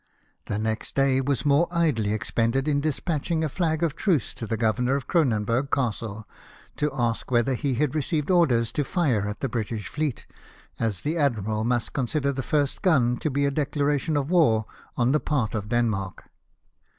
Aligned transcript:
The 0.47 0.57
next 0.57 0.95
day 0.95 1.21
was 1.21 1.45
more 1.45 1.67
idly 1.69 2.11
expended 2.11 2.67
in 2.67 2.81
dispatching 2.81 3.43
a 3.43 3.47
flag 3.49 3.83
of 3.83 3.95
truce 3.95 4.33
to 4.33 4.47
the 4.47 4.57
governor 4.57 4.95
of 4.95 5.05
Cronenburg 5.05 5.69
Castle 5.69 6.27
to 6.77 6.89
ask 6.91 7.29
whether 7.29 7.53
he 7.53 7.75
had 7.75 7.93
received 7.93 8.31
orders 8.31 8.71
to 8.71 8.83
fire 8.83 9.27
at 9.27 9.41
the 9.41 9.47
British 9.47 9.87
fleet, 9.89 10.25
as 10.79 11.01
the 11.01 11.17
admiral 11.17 11.63
must 11.63 11.93
consider 11.93 12.31
the 12.31 12.41
first 12.41 12.81
gun 12.81 13.17
to 13.17 13.29
be 13.29 13.45
a 13.45 13.51
declaration 13.51 14.17
of 14.17 14.31
war 14.31 14.65
on 14.97 15.11
the 15.11 15.19
part 15.19 15.53
of 15.53 15.69
Denmark. 15.69 16.23